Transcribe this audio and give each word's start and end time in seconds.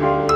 Bye. 0.00 0.29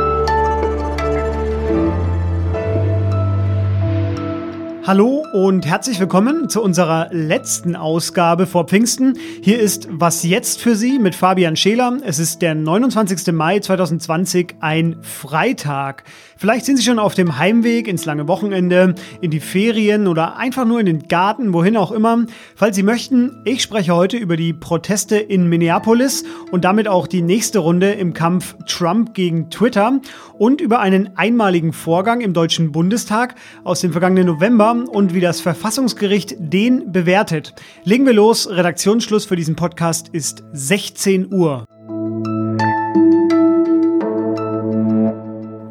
Hallo 4.86 5.24
und 5.32 5.64
herzlich 5.64 5.98
willkommen 5.98 6.50
zu 6.50 6.62
unserer 6.62 7.08
letzten 7.10 7.74
Ausgabe 7.74 8.46
vor 8.46 8.66
Pfingsten. 8.66 9.16
Hier 9.40 9.58
ist 9.58 9.88
Was 9.90 10.24
jetzt 10.24 10.60
für 10.60 10.76
Sie 10.76 10.98
mit 10.98 11.14
Fabian 11.14 11.56
Scheler. 11.56 11.96
Es 12.04 12.18
ist 12.18 12.42
der 12.42 12.54
29. 12.54 13.32
Mai 13.32 13.60
2020, 13.60 14.56
ein 14.60 14.98
Freitag. 15.00 16.04
Vielleicht 16.36 16.66
sind 16.66 16.76
Sie 16.76 16.82
schon 16.82 16.98
auf 16.98 17.14
dem 17.14 17.38
Heimweg 17.38 17.88
ins 17.88 18.04
lange 18.04 18.28
Wochenende, 18.28 18.94
in 19.22 19.30
die 19.30 19.40
Ferien 19.40 20.06
oder 20.06 20.36
einfach 20.36 20.66
nur 20.66 20.80
in 20.80 20.86
den 20.86 21.08
Garten, 21.08 21.54
wohin 21.54 21.78
auch 21.78 21.90
immer. 21.90 22.26
Falls 22.54 22.76
Sie 22.76 22.82
möchten, 22.82 23.40
ich 23.46 23.62
spreche 23.62 23.94
heute 23.94 24.18
über 24.18 24.36
die 24.36 24.52
Proteste 24.52 25.16
in 25.16 25.48
Minneapolis 25.48 26.24
und 26.50 26.66
damit 26.66 26.88
auch 26.88 27.06
die 27.06 27.22
nächste 27.22 27.60
Runde 27.60 27.92
im 27.92 28.12
Kampf 28.12 28.54
Trump 28.66 29.14
gegen 29.14 29.48
Twitter 29.48 29.98
und 30.36 30.60
über 30.60 30.80
einen 30.80 31.16
einmaligen 31.16 31.72
Vorgang 31.72 32.20
im 32.20 32.34
Deutschen 32.34 32.70
Bundestag 32.70 33.34
aus 33.62 33.80
dem 33.80 33.92
vergangenen 33.92 34.26
November 34.26 34.73
und 34.82 35.14
wie 35.14 35.20
das 35.20 35.40
Verfassungsgericht 35.40 36.34
den 36.38 36.92
bewertet. 36.92 37.54
Legen 37.84 38.04
wir 38.06 38.12
los. 38.12 38.48
Redaktionsschluss 38.50 39.24
für 39.24 39.36
diesen 39.36 39.56
Podcast 39.56 40.08
ist 40.08 40.44
16 40.52 41.32
Uhr. 41.32 41.64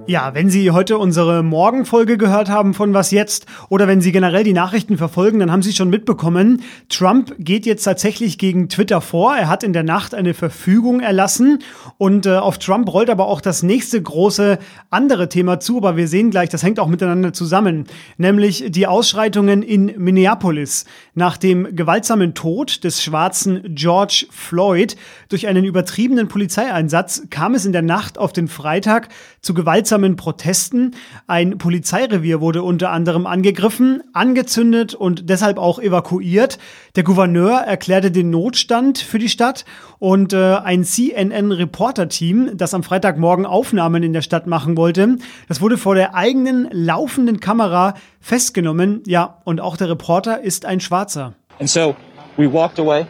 Ja, 0.06 0.34
wenn 0.34 0.50
Sie 0.50 0.70
heute 0.72 0.98
unsere 0.98 1.44
Morgenfolge 1.44 2.18
gehört 2.18 2.50
haben 2.50 2.74
von 2.74 2.94
Was 2.94 3.12
jetzt 3.12 3.46
oder 3.70 3.88
wenn 3.88 4.02
Sie 4.02 4.12
generell 4.12 4.44
die 4.44 4.52
Nachrichten 4.52 4.98
verfolgen, 4.98 5.40
dann 5.40 5.50
haben 5.50 5.62
Sie 5.62 5.72
schon 5.72 5.90
mitbekommen, 5.90 6.62
Trump 6.90 7.34
geht 7.40 7.66
jetzt 7.66 7.86
tatsächlich 7.86 8.38
gegen 8.38 8.68
Twitter 8.68 9.00
vor. 9.00 9.34
Er 9.34 9.48
hat 9.48 9.64
in 9.64 9.72
der 9.72 9.84
Nacht 9.84 10.14
eine 10.14 10.34
Verfügung 10.34 11.00
erlassen 11.00 11.60
und 11.98 12.26
äh, 12.26 12.36
auf 12.36 12.58
Trump 12.58 12.92
rollt 12.92 13.10
aber 13.10 13.28
auch 13.28 13.40
das 13.40 13.64
nächste 13.64 14.02
große 14.02 14.60
andere 14.90 15.30
Thema 15.30 15.62
zu, 15.62 15.78
aber 15.78 15.96
wir 15.96 16.10
sehen 16.10 16.32
gleich, 16.32 16.50
das 16.50 16.64
hängt 16.64 16.82
auch 16.82 16.88
miteinander 16.88 17.32
zusammen, 17.32 17.86
nämlich 18.18 18.66
die 18.68 18.88
Ausschreitungen 18.88 19.64
in 19.64 19.94
Minneapolis. 19.98 20.84
Nach 21.16 21.38
dem 21.38 21.78
gewaltsamen 21.78 22.34
Tod 22.34 22.84
des 22.84 23.02
schwarzen 23.02 23.74
George 23.74 24.26
Floyd 24.32 24.98
durch 25.30 25.48
einen 25.48 25.64
übertriebenen 25.64 26.28
Polizeieinsatz 26.28 27.24
kam 27.30 27.56
es 27.56 27.66
in 27.66 27.72
der 27.72 27.84
Nacht 27.84 28.18
auf 28.18 28.34
den 28.34 28.50
Freitag 28.50 29.08
zu 29.40 29.54
gewaltsamen 29.54 29.93
gewaltsamen 29.94 30.16
Protesten. 30.16 30.96
Ein 31.28 31.58
Polizeirevier 31.58 32.42
wurde 32.42 32.64
unter 32.64 32.92
anderem 32.92 33.28
angegriffen, 33.28 34.02
angezündet 34.14 34.96
und 34.96 35.30
deshalb 35.30 35.58
auch 35.58 35.80
evakuiert. 35.80 36.58
Der 36.96 37.04
Gouverneur 37.04 37.60
erklärte 37.60 38.10
den 38.10 38.30
Notstand 38.32 38.98
für 38.98 39.20
die 39.20 39.30
Stadt 39.30 39.66
und 40.00 40.34
äh, 40.34 40.56
ein 40.56 40.84
CNN-Reporter-Team, 40.84 42.52
das 42.56 42.74
am 42.74 42.84
Freitagmorgen 42.84 43.46
Aufnahmen 43.46 44.02
in 44.04 44.14
der 44.14 44.22
Stadt 44.22 44.48
machen 44.48 44.78
wollte, 44.78 45.18
das 45.48 45.62
wurde 45.62 45.78
vor 45.78 45.96
der 45.96 46.16
eigenen 46.16 46.68
laufenden 46.72 47.40
Kamera 47.40 47.94
festgenommen. 48.20 49.04
Ja, 49.06 49.42
und 49.44 49.62
auch 49.62 49.78
der 49.78 49.90
Reporter 49.90 50.42
ist 50.42 50.66
ein 50.66 50.80
Schwarzer. 50.80 51.34
And 51.60 51.70
so 51.70 51.96
we 52.38 52.52
walked 52.52 52.80
away. 52.80 53.06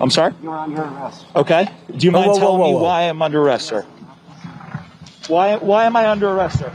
I'm 0.00 0.10
sorry? 0.10 0.32
You're 0.42 0.58
under 0.58 0.82
arrest. 0.82 1.26
Okay. 1.34 1.68
Do 1.88 2.06
you 2.06 2.10
mind 2.10 2.26
whoa, 2.26 2.32
whoa, 2.32 2.38
telling 2.38 2.58
whoa, 2.58 2.78
me 2.78 2.80
why 2.80 3.10
I'm 3.10 3.22
under 3.22 3.42
arrest, 3.42 3.68
sir? 3.68 3.84
Why, 5.30 5.56
why 5.60 5.86
am 5.86 5.94
I 5.94 6.10
under 6.10 6.28
arrest, 6.30 6.58
sir? 6.58 6.72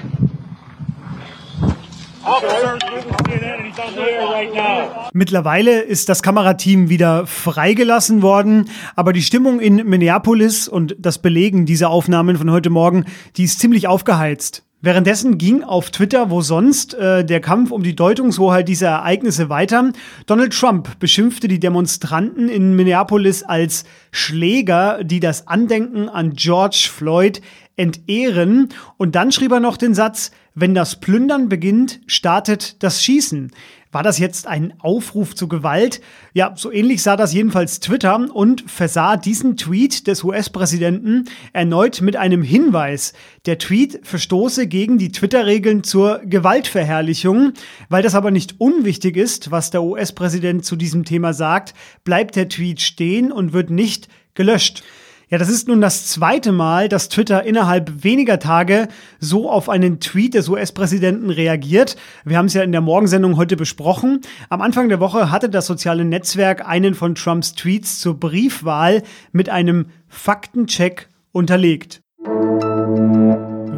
Mittlerweile 5.14 5.82
ist 5.82 6.08
das 6.10 6.24
Kamerateam 6.24 6.90
wieder 6.90 7.28
freigelassen 7.28 8.22
worden, 8.22 8.70
aber 8.96 9.12
die 9.12 9.22
Stimmung 9.22 9.60
in 9.60 9.76
Minneapolis 9.76 10.70
und 10.70 10.96
das 10.98 11.20
Belegen 11.20 11.66
dieser 11.66 11.90
Aufnahmen 11.90 12.38
von 12.38 12.50
heute 12.50 12.70
Morgen, 12.70 13.06
die 13.36 13.44
ist 13.44 13.60
ziemlich 13.60 13.88
aufgeheizt. 13.88 14.65
Währenddessen 14.86 15.40
ging 15.40 15.64
auf 15.64 15.90
Twitter, 15.90 16.30
wo 16.30 16.42
sonst, 16.42 16.94
äh, 16.94 17.26
der 17.26 17.40
Kampf 17.40 17.72
um 17.72 17.82
die 17.82 17.96
Deutungshoheit 17.96 18.68
dieser 18.68 18.90
Ereignisse 18.90 19.50
weiter. 19.50 19.92
Donald 20.28 20.54
Trump 20.54 21.00
beschimpfte 21.00 21.48
die 21.48 21.60
Demonstranten 21.60 22.50
in 22.50 22.76
Minneapolis 22.76 23.42
als 23.42 23.86
Schläger, 24.12 25.04
die 25.04 25.20
das 25.20 25.48
Andenken 25.48 26.08
an 26.08 26.34
George 26.34 26.88
Floyd 26.94 27.42
entehren. 27.76 28.70
Und 28.98 29.16
dann 29.16 29.32
schrieb 29.32 29.54
er 29.54 29.60
noch 29.60 29.78
den 29.78 29.96
Satz, 29.96 30.30
wenn 30.54 30.76
das 30.76 31.00
Plündern 31.00 31.50
beginnt, 31.50 32.02
startet 32.06 32.84
das 32.84 33.04
Schießen. 33.04 33.54
War 33.96 34.04
das 34.04 34.20
jetzt 34.20 34.46
ein 34.46 34.74
Aufruf 34.80 35.36
zu 35.36 35.48
Gewalt? 35.48 36.02
Ja, 36.34 36.52
so 36.58 36.70
ähnlich 36.70 37.02
sah 37.02 37.16
das 37.16 37.34
jedenfalls 37.34 37.80
Twitter 37.80 38.28
und 38.36 38.70
versah 38.70 39.16
diesen 39.16 39.56
Tweet 39.56 40.08
des 40.08 40.22
US-Präsidenten 40.22 41.30
erneut 41.54 42.02
mit 42.02 42.18
einem 42.18 42.44
Hinweis. 42.44 43.14
Der 43.46 43.58
Tweet 43.58 44.02
verstoße 44.04 44.68
gegen 44.68 44.98
die 44.98 45.14
Twitter-Regeln 45.14 45.86
zur 45.86 46.20
Gewaltverherrlichung. 46.26 47.54
Weil 47.88 48.04
das 48.04 48.16
aber 48.16 48.32
nicht 48.32 48.56
unwichtig 48.60 49.16
ist, 49.16 49.52
was 49.52 49.72
der 49.72 49.82
US-Präsident 49.82 50.66
zu 50.66 50.76
diesem 50.76 51.06
Thema 51.06 51.32
sagt, 51.32 51.74
bleibt 52.04 52.36
der 52.36 52.50
Tweet 52.50 52.82
stehen 52.82 53.32
und 53.32 53.54
wird 53.54 53.70
nicht 53.70 54.10
gelöscht. 54.34 54.84
Ja, 55.28 55.40
das 55.40 55.50
ist 55.50 55.68
nun 55.68 55.82
das 55.82 56.08
zweite 56.08 56.52
Mal, 56.52 56.88
dass 56.88 57.10
Twitter 57.10 57.44
innerhalb 57.44 58.04
weniger 58.04 58.38
Tage 58.38 58.88
so 59.20 59.50
auf 59.50 59.70
einen 59.70 60.00
Tweet 60.00 60.36
des 60.36 60.50
US-Präsidenten 60.50 61.32
reagiert. 61.32 61.96
Wir 62.26 62.38
haben 62.38 62.46
es 62.46 62.54
ja 62.54 62.62
in 62.62 62.72
der 62.72 62.82
Morgensendung 62.82 63.36
heute 63.36 63.58
besprochen. 63.58 64.22
Am 64.50 64.62
Anfang 64.62 64.88
der 64.88 65.00
Woche 65.00 65.32
hatte 65.32 65.50
das 65.50 65.66
soziale 65.66 66.06
Netzwerk 66.06 66.68
einen 66.68 66.94
von 66.94 67.16
Trumps 67.16 67.56
Tweets 67.56 68.00
zur 68.00 68.20
Briefwahl 68.20 69.02
mit 69.32 69.50
einem 69.50 69.88
Faktencheck 70.08 71.10
unterlegt. 71.32 72.02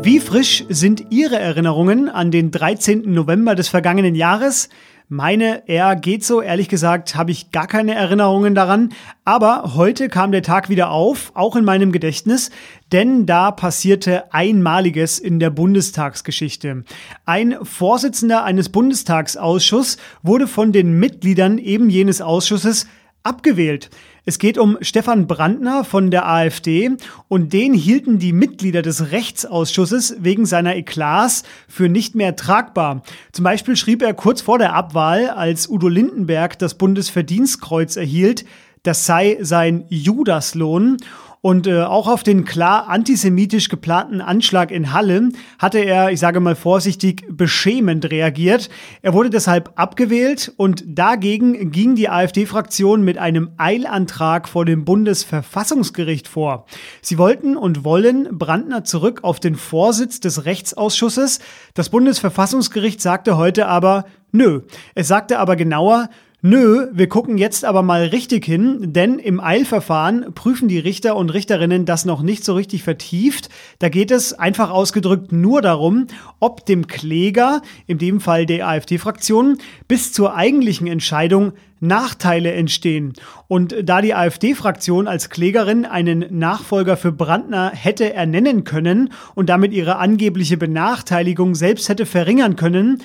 Wie 0.04 0.20
frisch 0.20 0.66
sind 0.68 1.06
Ihre 1.12 1.40
Erinnerungen 1.40 2.10
an 2.10 2.30
den 2.30 2.52
13. 2.52 3.14
November 3.14 3.56
des 3.56 3.70
vergangenen 3.70 4.16
Jahres? 4.16 4.68
Meine 5.10 5.64
eher 5.70 5.96
geht 5.96 6.26
so, 6.26 6.42
ehrlich 6.42 6.68
gesagt, 6.68 7.16
habe 7.16 7.32
ich 7.32 7.54
gar 7.54 7.66
keine 7.68 7.96
Erinnerungen 7.96 8.56
daran. 8.56 8.90
Aber 9.24 9.76
heute 9.76 10.10
kam 10.10 10.34
der 10.34 10.44
Tag 10.44 10.68
wieder 10.68 10.92
auf, 10.92 11.32
auch 11.34 11.56
in 11.56 11.64
meinem 11.64 11.94
Gedächtnis, 11.94 12.52
denn 12.92 13.26
da 13.26 13.52
passierte 13.52 14.34
Einmaliges 14.34 15.18
in 15.18 15.40
der 15.40 15.50
Bundestagsgeschichte. 15.50 16.84
Ein 17.26 17.56
Vorsitzender 17.64 18.44
eines 18.44 18.68
Bundestagsausschusses 18.68 19.96
wurde 20.24 20.46
von 20.46 20.74
den 20.74 21.00
Mitgliedern 21.00 21.58
eben 21.58 21.90
jenes 21.90 22.20
Ausschusses 22.20 22.86
abgewählt. 23.24 23.90
Es 24.30 24.40
geht 24.40 24.58
um 24.58 24.78
Stefan 24.82 25.26
Brandner 25.26 25.86
von 25.86 26.12
der 26.12 26.28
AfD 26.28 26.92
und 27.30 27.54
den 27.54 27.74
hielten 27.74 28.20
die 28.20 28.34
Mitglieder 28.34 28.82
des 28.82 29.14
Rechtsausschusses 29.14 30.18
wegen 30.20 30.46
seiner 30.46 30.76
Eklats 30.76 31.44
für 31.70 31.88
nicht 31.88 32.14
mehr 32.14 32.36
tragbar. 32.36 33.04
Zum 33.32 33.46
Beispiel 33.46 33.78
schrieb 33.78 34.02
er 34.02 34.14
kurz 34.14 34.42
vor 34.42 34.58
der 34.58 34.74
Abwahl, 34.74 35.30
als 35.30 35.70
Udo 35.70 35.88
Lindenberg 35.88 36.60
das 36.60 36.74
Bundesverdienstkreuz 36.74 37.96
erhielt, 37.96 38.44
das 38.84 39.06
sei 39.06 39.38
sein 39.40 39.86
Judaslohn. 39.88 40.98
Und 41.42 41.68
äh, 41.68 41.84
auch 41.84 42.08
auf 42.08 42.24
den 42.24 42.46
klar 42.46 42.90
antisemitisch 42.90 43.70
geplanten 43.70 44.22
Anschlag 44.22 44.72
in 44.72 44.94
Halle 44.94 45.30
hatte 45.60 45.80
er, 45.80 46.12
ich 46.12 46.20
sage 46.20 46.40
mal 46.40 46.56
vorsichtig, 46.56 47.26
beschämend 47.30 48.10
reagiert. 48.10 48.70
Er 49.02 49.14
wurde 49.14 49.30
deshalb 49.30 49.72
abgewählt 49.76 50.54
und 50.58 50.84
dagegen 50.86 51.72
ging 51.72 51.96
die 51.96 52.10
AfD-Fraktion 52.10 53.04
mit 53.04 53.18
einem 53.18 53.52
Eilantrag 53.58 54.48
vor 54.50 54.66
dem 54.66 54.86
Bundesverfassungsgericht 54.86 56.28
vor. 56.28 56.66
Sie 57.02 57.18
wollten 57.18 57.56
und 57.56 57.84
wollen 57.84 58.38
Brandner 58.38 58.84
zurück 58.84 59.24
auf 59.24 59.40
den 59.40 59.56
Vorsitz 59.56 60.20
des 60.20 60.46
Rechtsausschusses. 60.46 61.40
Das 61.74 61.90
Bundesverfassungsgericht 61.90 63.02
sagte 63.02 63.38
heute 63.38 63.68
aber, 63.68 64.06
nö. 64.32 64.62
Es 64.96 65.08
sagte 65.08 65.40
aber 65.40 65.56
genauer, 65.56 66.10
Nö, 66.44 66.90
wir 66.94 67.10
gucken 67.10 67.40
jetzt 67.40 67.66
aber 67.66 67.82
mal 67.82 68.04
richtig 68.06 68.46
hin, 68.46 68.94
denn 68.94 69.18
im 69.18 69.40
Eilverfahren 69.40 70.36
prüfen 70.36 70.68
die 70.68 70.78
Richter 70.78 71.16
und 71.16 71.32
Richterinnen 71.32 71.86
das 71.86 72.06
noch 72.06 72.22
nicht 72.22 72.46
so 72.46 72.54
richtig 72.54 72.84
vertieft. 72.84 73.50
Da 73.80 73.90
geht 73.90 74.12
es 74.12 74.34
einfach 74.34 74.70
ausgedrückt 74.70 75.32
nur 75.32 75.64
darum, 75.64 76.06
ob 76.40 76.64
dem 76.68 76.86
Kläger, 76.86 77.64
in 77.88 77.98
dem 77.98 78.22
Fall 78.22 78.46
der 78.46 78.68
AfD-Fraktion, 78.68 79.58
bis 79.88 80.14
zur 80.14 80.36
eigentlichen 80.36 80.86
Entscheidung 80.86 81.54
Nachteile 81.80 82.52
entstehen. 82.52 83.14
Und 83.48 83.76
da 83.84 84.02
die 84.02 84.14
AfD-Fraktion 84.14 85.08
als 85.08 85.32
Klägerin 85.32 85.86
einen 85.86 86.24
Nachfolger 86.38 86.98
für 86.98 87.12
Brandner 87.12 87.72
hätte 87.74 88.14
ernennen 88.14 88.64
können 88.64 89.12
und 89.34 89.50
damit 89.50 89.74
ihre 89.74 89.96
angebliche 89.96 90.58
Benachteiligung 90.58 91.56
selbst 91.56 91.90
hätte 91.90 92.06
verringern 92.06 92.56
können, 92.56 93.02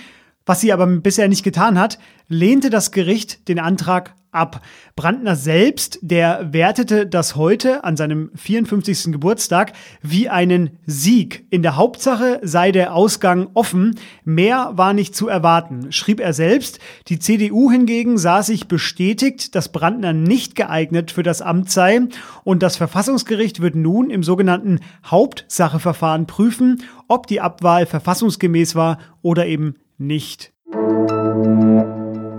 was 0.47 0.61
sie 0.61 0.73
aber 0.73 0.87
bisher 0.87 1.29
nicht 1.29 1.45
getan 1.45 1.79
hat, 1.79 1.99
lehnte 2.29 2.71
das 2.71 2.91
Gericht 2.91 3.49
den 3.49 3.59
Antrag 3.59 4.15
ab. 4.33 4.63
Brandner 4.97 5.37
selbst, 5.37 5.99
der 6.03 6.53
wertete 6.53 7.07
das 7.07 7.37
heute 7.37 7.85
an 7.85 7.97
seinem 7.97 8.31
54. 8.35 9.13
Geburtstag 9.13 9.73
wie 10.01 10.29
einen 10.29 10.79
Sieg. 10.87 11.47
In 11.51 11.63
der 11.63 11.77
Hauptsache 11.77 12.41
sei 12.43 12.73
der 12.73 12.95
Ausgang 12.95 13.49
offen. 13.55 13.99
Mehr 14.25 14.73
war 14.75 14.95
nicht 14.95 15.15
zu 15.15 15.29
erwarten, 15.29 15.93
schrieb 15.93 16.19
er 16.19 16.33
selbst. 16.33 16.79
Die 17.09 17.19
CDU 17.19 17.71
hingegen 17.71 18.19
sah 18.19 18.43
sich 18.43 18.69
bestätigt, 18.69 19.55
dass 19.55 19.71
Brandner 19.71 20.15
nicht 20.15 20.55
geeignet 20.55 21.11
für 21.11 21.23
das 21.23 21.43
Amt 21.43 21.71
sei 21.71 22.01
und 22.43 22.63
das 22.63 22.77
Verfassungsgericht 22.77 23.61
wird 23.61 23.75
nun 23.75 24.11
im 24.11 24.23
sogenannten 24.23 24.81
Hauptsacheverfahren 25.05 26.27
prüfen, 26.27 26.83
ob 27.07 27.27
die 27.27 27.41
Abwahl 27.41 27.85
verfassungsgemäß 27.85 28.75
war 28.75 28.99
oder 29.21 29.47
eben 29.47 29.75
nicht. 29.99 30.53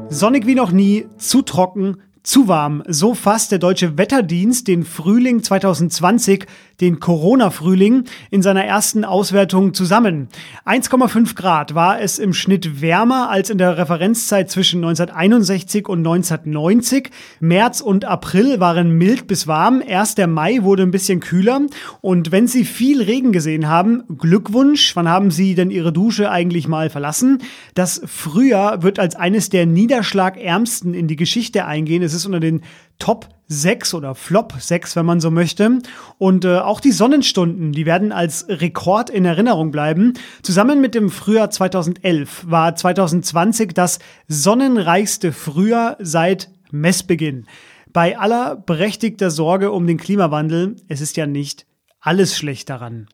Sonnig 0.10 0.46
wie 0.46 0.56
noch 0.56 0.72
nie, 0.72 1.08
zu 1.18 1.42
trocken, 1.42 1.98
zu 2.24 2.48
warm. 2.48 2.84
So 2.88 3.14
fasst 3.14 3.52
der 3.52 3.60
deutsche 3.60 3.98
Wetterdienst 3.98 4.70
den 4.70 4.86
Frühling 4.86 5.44
2020, 5.44 6.46
den 6.80 7.00
Corona-Frühling, 7.00 8.06
in 8.32 8.42
seiner 8.42 8.64
ersten 8.64 9.04
Auswertung 9.04 9.74
zusammen. 9.74 10.30
1,5 10.66 11.36
Grad 11.36 11.76
war 11.76 12.00
es 12.00 12.20
im 12.20 12.34
Schnitt 12.34 12.82
wärmer 12.82 13.30
als 13.30 13.50
in 13.50 13.58
der 13.58 13.78
Referenzzeit 13.78 14.50
zwischen 14.50 14.78
1961 14.84 15.88
und 15.90 16.00
1990. 16.00 17.10
März 17.42 17.82
und 17.82 18.06
April 18.06 18.62
waren 18.62 18.98
mild 18.98 19.28
bis 19.28 19.46
warm. 19.48 19.84
Erst 19.86 20.18
der 20.18 20.28
Mai 20.28 20.64
wurde 20.64 20.84
ein 20.84 20.92
bisschen 20.92 21.20
kühler. 21.20 21.62
Und 22.00 22.32
wenn 22.32 22.48
Sie 22.48 22.64
viel 22.64 23.02
Regen 23.02 23.34
gesehen 23.34 23.68
haben, 23.68 24.04
Glückwunsch. 24.18 24.96
Wann 24.96 25.10
haben 25.10 25.30
Sie 25.30 25.56
denn 25.56 25.72
Ihre 25.72 25.92
Dusche 25.92 26.32
eigentlich 26.32 26.70
mal 26.70 26.90
verlassen? 26.90 27.40
Das 27.76 28.02
Frühjahr 28.06 28.82
wird 28.82 28.98
als 28.98 29.16
eines 29.16 29.50
der 29.50 29.66
niederschlagärmsten 29.66 30.94
in 30.94 31.08
die 31.08 31.18
Geschichte 31.18 31.66
eingehen. 31.66 32.02
Es 32.02 32.13
ist 32.14 32.26
unter 32.26 32.40
den 32.40 32.62
Top 33.00 33.30
6 33.48 33.94
oder 33.94 34.16
Flop 34.16 34.54
6, 34.58 34.96
wenn 34.96 35.06
man 35.06 35.20
so 35.20 35.32
möchte. 35.32 35.80
Und 36.18 36.46
äh, 36.46 36.58
auch 36.58 36.80
die 36.80 36.92
Sonnenstunden, 36.92 37.72
die 37.72 37.86
werden 37.86 38.12
als 38.12 38.46
Rekord 38.48 39.10
in 39.10 39.26
Erinnerung 39.26 39.72
bleiben. 39.72 40.14
Zusammen 40.42 40.82
mit 40.82 40.96
dem 40.96 41.10
Frühjahr 41.10 41.50
2011 41.50 42.46
war 42.50 42.76
2020 42.76 43.74
das 43.74 44.00
sonnenreichste 44.28 45.32
Frühjahr 45.32 45.98
seit 46.00 46.50
Messbeginn. 46.72 47.46
Bei 47.92 48.18
aller 48.18 48.56
berechtigter 48.56 49.30
Sorge 49.30 49.72
um 49.72 49.86
den 49.86 49.98
Klimawandel, 49.98 50.78
es 50.88 51.02
ist 51.02 51.16
ja 51.16 51.28
nicht 51.28 51.68
alles 52.00 52.36
schlecht 52.36 52.70
daran. 52.70 53.08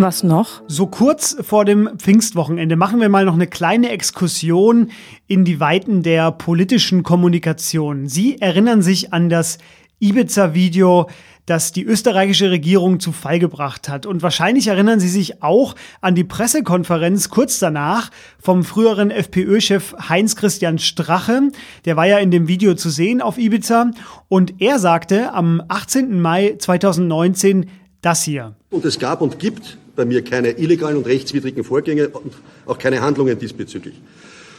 Was 0.00 0.22
noch? 0.22 0.62
So 0.68 0.86
kurz 0.86 1.36
vor 1.40 1.64
dem 1.64 1.90
Pfingstwochenende 1.98 2.76
machen 2.76 3.00
wir 3.00 3.08
mal 3.08 3.24
noch 3.24 3.34
eine 3.34 3.48
kleine 3.48 3.90
Exkursion 3.90 4.92
in 5.26 5.44
die 5.44 5.58
Weiten 5.58 6.04
der 6.04 6.30
politischen 6.30 7.02
Kommunikation. 7.02 8.06
Sie 8.06 8.40
erinnern 8.40 8.80
sich 8.80 9.12
an 9.12 9.28
das 9.28 9.58
Ibiza-Video, 9.98 11.08
das 11.46 11.72
die 11.72 11.82
österreichische 11.82 12.48
Regierung 12.52 13.00
zu 13.00 13.10
Fall 13.10 13.40
gebracht 13.40 13.88
hat. 13.88 14.06
Und 14.06 14.22
wahrscheinlich 14.22 14.68
erinnern 14.68 15.00
Sie 15.00 15.08
sich 15.08 15.42
auch 15.42 15.74
an 16.00 16.14
die 16.14 16.22
Pressekonferenz 16.22 17.28
kurz 17.28 17.58
danach 17.58 18.12
vom 18.38 18.62
früheren 18.62 19.10
FPÖ-Chef 19.10 19.96
Heinz-Christian 20.08 20.78
Strache. 20.78 21.48
Der 21.86 21.96
war 21.96 22.06
ja 22.06 22.18
in 22.18 22.30
dem 22.30 22.46
Video 22.46 22.74
zu 22.74 22.90
sehen 22.90 23.20
auf 23.20 23.36
Ibiza. 23.36 23.90
Und 24.28 24.60
er 24.60 24.78
sagte 24.78 25.32
am 25.32 25.60
18. 25.66 26.20
Mai 26.20 26.54
2019 26.56 27.66
das 28.00 28.22
hier. 28.22 28.54
Und 28.70 28.84
es 28.84 29.00
gab 29.00 29.20
und 29.22 29.40
gibt 29.40 29.76
bei 29.98 30.04
mir 30.04 30.22
keine 30.22 30.52
illegalen 30.52 30.96
und 30.96 31.06
rechtswidrigen 31.08 31.64
Vorgänge 31.64 32.08
und 32.10 32.32
auch 32.66 32.78
keine 32.78 33.02
Handlungen 33.02 33.36
diesbezüglich. 33.36 33.94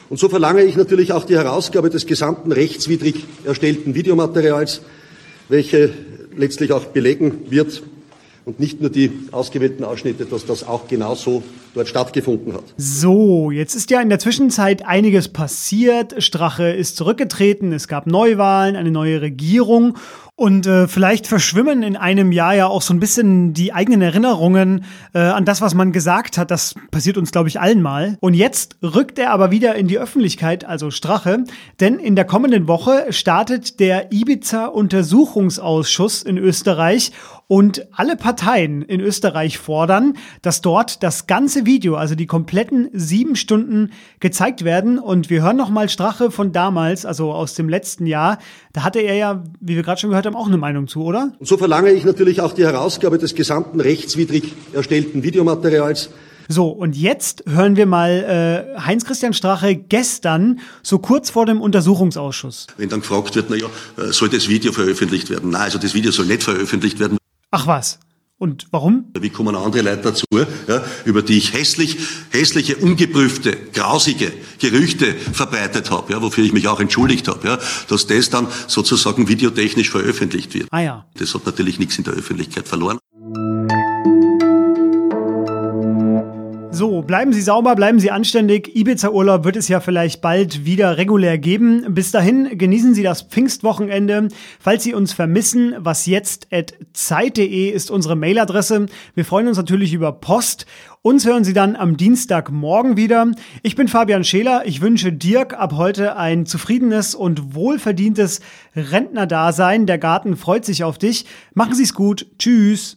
Und 0.10 0.20
so 0.20 0.28
verlange 0.28 0.64
ich 0.64 0.76
natürlich 0.76 1.14
auch 1.14 1.24
die 1.24 1.38
Herausgabe 1.38 1.90
des 1.90 2.06
gesamten 2.06 2.52
rechtswidrig 2.52 3.24
erstellten 3.46 3.96
Videomaterials, 3.96 4.82
welche 5.48 5.92
letztlich 6.36 6.74
auch 6.74 6.86
belegen 6.86 7.46
wird, 7.50 7.82
und 8.44 8.60
nicht 8.60 8.82
nur 8.82 8.90
die 8.90 9.12
ausgewählten 9.32 9.84
Ausschnitte, 9.84 10.26
dass 10.26 10.46
das 10.46 10.68
auch 10.68 10.88
genau 10.88 11.16
so 11.16 11.42
dort 11.74 11.88
stattgefunden 11.88 12.54
hat. 12.54 12.64
So, 12.78 13.52
jetzt 13.52 13.76
ist 13.76 13.92
ja 13.92 14.02
in 14.02 14.10
der 14.10 14.20
Zwischenzeit 14.20 14.86
einiges 14.86 15.30
passiert. 15.30 16.22
Strache 16.24 16.70
ist 16.70 16.98
zurückgetreten, 16.98 17.74
es 17.74 17.88
gab 17.88 18.08
Neuwahlen, 18.08 18.76
eine 18.76 18.92
neue 18.92 19.22
Regierung 19.22 19.96
und 20.40 20.66
äh, 20.68 20.88
vielleicht 20.88 21.28
verschwimmen 21.28 21.84
in 21.84 21.98
einem 21.98 22.32
Jahr 22.32 22.56
ja 22.56 22.68
auch 22.68 22.82
so 22.82 22.94
ein 22.94 23.02
bisschen 23.02 23.54
die 23.54 23.74
eigenen 23.74 24.02
Erinnerungen 24.02 24.86
äh, 25.14 25.20
an 25.20 25.44
das, 25.44 25.60
was 25.60 25.74
man 25.74 25.92
gesagt 25.92 26.38
hat. 26.38 26.50
Das 26.50 26.76
passiert 26.92 27.18
uns, 27.18 27.34
glaube 27.34 27.50
ich, 27.50 27.60
allen 27.60 27.82
mal. 27.82 28.18
Und 28.22 28.36
jetzt 28.36 28.78
rückt 28.82 29.20
er 29.20 29.32
aber 29.32 29.52
wieder 29.52 29.76
in 29.76 29.90
die 29.90 30.00
Öffentlichkeit, 30.00 30.64
also 30.64 30.92
Strache, 30.92 31.44
denn 31.82 32.00
in 32.00 32.16
der 32.16 32.24
kommenden 32.24 32.70
Woche 32.70 33.08
startet 33.10 33.82
der 33.82 34.14
Ibiza-Untersuchungsausschuss 34.14 36.24
in 36.24 36.38
Österreich 36.38 37.12
und 37.48 37.86
alle 37.92 38.16
Parteien 38.16 38.82
in 38.84 39.02
Österreich 39.02 39.58
fordern, 39.58 40.14
dass 40.44 40.62
dort 40.62 41.04
das 41.04 41.28
ganze 41.28 41.59
Video, 41.66 41.96
also 41.96 42.16
die 42.16 42.26
kompletten 42.26 42.90
sieben 42.94 43.36
Stunden, 43.36 43.92
gezeigt 44.20 44.64
werden. 44.64 45.00
Und 45.00 45.30
wir 45.30 45.42
hören 45.42 45.58
nochmal 45.58 45.90
Strache 45.90 46.32
von 46.32 46.52
damals, 46.52 47.06
also 47.06 47.32
aus 47.32 47.54
dem 47.54 47.70
letzten 47.70 48.06
Jahr. 48.06 48.40
Da 48.74 48.84
hatte 48.84 49.00
er 49.00 49.16
ja, 49.16 49.44
wie 49.60 49.76
wir 49.76 49.84
gerade 49.84 50.00
schon 50.00 50.10
gehört 50.10 50.26
haben, 50.26 50.36
auch 50.36 50.48
eine 50.48 50.58
Meinung 50.58 50.88
zu, 50.88 51.04
oder? 51.04 51.32
Und 51.40 51.48
so 51.48 51.58
verlange 51.58 51.92
ich 51.92 52.06
natürlich 52.06 52.42
auch 52.42 52.54
die 52.54 52.66
Herausgabe 52.66 53.18
des 53.18 53.36
gesamten 53.36 53.80
rechtswidrig 53.80 54.54
erstellten 54.74 55.24
Videomaterials. 55.24 56.10
So, 56.52 56.70
und 56.70 56.98
jetzt 56.98 57.44
hören 57.48 57.76
wir 57.76 57.86
mal 57.86 58.74
äh, 58.76 58.80
Heinz-Christian 58.80 59.34
Strache 59.34 59.76
gestern, 59.76 60.60
so 60.82 60.98
kurz 60.98 61.30
vor 61.30 61.46
dem 61.46 61.62
Untersuchungsausschuss. 61.62 62.66
Wenn 62.76 62.90
dann 62.90 63.02
gefragt 63.02 63.36
wird, 63.36 63.52
naja, 63.52 63.68
äh, 63.98 64.12
soll 64.12 64.30
das 64.30 64.50
Video 64.50 64.72
veröffentlicht 64.72 65.30
werden? 65.30 65.52
Nein, 65.52 65.62
also 65.62 65.78
das 65.78 65.94
Video 65.94 66.12
soll 66.12 66.26
nicht 66.26 66.42
veröffentlicht 66.42 67.00
werden. 67.00 67.20
Ach 67.52 67.68
was. 67.68 68.00
Und 68.40 68.68
warum? 68.72 69.12
Wie 69.20 69.30
kommen 69.30 69.54
andere 69.54 69.82
Leute 69.82 70.02
dazu, 70.02 70.26
ja, 70.32 70.82
über 71.04 71.22
die 71.22 71.38
ich 71.38 71.52
hässlich, 71.52 71.98
hässliche, 72.30 72.78
ungeprüfte, 72.78 73.58
grausige 73.74 74.32
Gerüchte 74.60 75.14
verbreitet 75.14 75.92
habe, 75.92 76.14
ja, 76.14 76.22
wofür 76.22 76.46
ich 76.46 76.54
mich 76.54 76.70
auch 76.70 76.80
entschuldigt 76.80 77.28
habe, 77.28 77.46
ja, 77.46 77.60
dass 77.90 78.08
das 78.08 78.30
dann 78.30 78.48
sozusagen 78.68 79.28
videotechnisch 79.28 79.90
veröffentlicht 79.90 80.54
wird. 80.54 80.70
Ah 80.72 80.80
ja. 80.80 81.06
Das 81.16 81.34
hat 81.34 81.46
natürlich 81.46 81.80
nichts 81.80 81.98
in 81.98 82.06
der 82.06 82.14
Öffentlichkeit 82.14 82.66
verloren. 82.66 83.00
So, 86.80 87.02
bleiben 87.02 87.34
Sie 87.34 87.42
sauber, 87.42 87.76
bleiben 87.76 88.00
Sie 88.00 88.10
anständig. 88.10 88.74
Ibiza-Urlaub 88.74 89.44
wird 89.44 89.58
es 89.58 89.68
ja 89.68 89.82
vielleicht 89.82 90.22
bald 90.22 90.64
wieder 90.64 90.98
regulär 90.98 91.38
geben. 91.38 91.94
Bis 91.94 92.12
dahin 92.12 92.58
genießen 92.58 92.94
Sie 92.94 93.04
das 93.04 93.24
Pfingstwochenende. 93.24 94.30
Falls 94.62 94.86
Sie 94.86 94.94
uns 94.94 95.12
vermissen, 95.12 95.76
was 95.80 96.06
jetzt 96.06 96.48
at 96.54 96.74
zeit.de 96.94 97.70
ist 97.70 97.92
unsere 97.92 98.16
Mailadresse. 98.16 98.86
Wir 99.14 99.26
freuen 99.26 99.50
uns 99.50 99.58
natürlich 99.58 99.92
über 99.92 100.14
Post. 100.14 100.68
Uns 101.02 101.26
hören 101.26 101.44
Sie 101.44 101.52
dann 101.52 101.76
am 101.76 101.98
Dienstagmorgen 101.98 102.96
wieder. 102.96 103.30
Ich 103.62 103.76
bin 103.76 103.90
Fabian 103.90 104.24
Scheler. 104.24 104.62
Ich 104.66 104.80
wünsche 104.80 105.12
Dirk 105.12 105.56
ab 105.56 105.74
heute 105.76 106.16
ein 106.16 106.46
zufriedenes 106.46 107.14
und 107.14 107.56
wohlverdientes 107.56 108.40
Rentnerdasein. 108.74 109.86
Der 109.86 109.98
Garten 109.98 110.38
freut 110.38 110.64
sich 110.64 110.86
auf 110.86 110.98
dich. 110.98 111.26
Machen 111.54 111.76
Sie 111.76 111.84
es 111.84 111.94
gut. 111.94 112.26
Tschüss. 112.40 112.96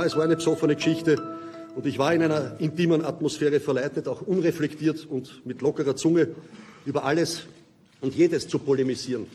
Ja, 0.00 0.06
es 0.06 0.16
war 0.16 0.24
eine 0.24 0.36
besoffene 0.36 0.76
Geschichte 0.76 1.22
und 1.76 1.84
ich 1.84 1.98
war 1.98 2.14
in 2.14 2.22
einer 2.22 2.58
intimen 2.58 3.04
Atmosphäre 3.04 3.60
verleitet, 3.60 4.08
auch 4.08 4.22
unreflektiert 4.22 5.04
und 5.04 5.44
mit 5.44 5.60
lockerer 5.60 5.94
Zunge 5.94 6.28
über 6.86 7.04
alles 7.04 7.42
und 8.00 8.14
jedes 8.14 8.48
zu 8.48 8.58
polemisieren. 8.58 9.26